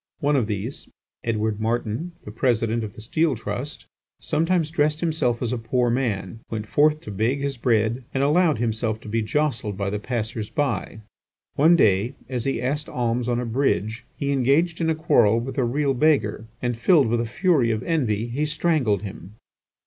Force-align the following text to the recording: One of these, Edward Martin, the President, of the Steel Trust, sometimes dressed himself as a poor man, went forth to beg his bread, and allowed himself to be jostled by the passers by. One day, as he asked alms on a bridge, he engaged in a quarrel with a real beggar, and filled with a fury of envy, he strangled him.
One 0.19 0.35
of 0.35 0.47
these, 0.47 0.87
Edward 1.23 1.59
Martin, 1.59 2.13
the 2.25 2.31
President, 2.31 2.83
of 2.83 2.93
the 2.95 3.01
Steel 3.01 3.35
Trust, 3.35 3.85
sometimes 4.19 4.71
dressed 4.71 4.99
himself 4.99 5.43
as 5.43 5.53
a 5.53 5.59
poor 5.59 5.91
man, 5.91 6.39
went 6.49 6.65
forth 6.65 7.01
to 7.01 7.11
beg 7.11 7.41
his 7.41 7.55
bread, 7.55 8.03
and 8.11 8.23
allowed 8.23 8.57
himself 8.57 8.99
to 9.01 9.07
be 9.07 9.21
jostled 9.21 9.77
by 9.77 9.91
the 9.91 9.99
passers 9.99 10.49
by. 10.49 11.01
One 11.53 11.75
day, 11.75 12.15
as 12.27 12.45
he 12.45 12.59
asked 12.59 12.89
alms 12.89 13.29
on 13.29 13.39
a 13.39 13.45
bridge, 13.45 14.03
he 14.17 14.31
engaged 14.31 14.81
in 14.81 14.89
a 14.89 14.95
quarrel 14.95 15.39
with 15.39 15.59
a 15.59 15.63
real 15.63 15.93
beggar, 15.93 16.47
and 16.63 16.75
filled 16.75 17.05
with 17.07 17.21
a 17.21 17.25
fury 17.25 17.69
of 17.69 17.83
envy, 17.83 18.25
he 18.25 18.47
strangled 18.47 19.03
him. 19.03 19.35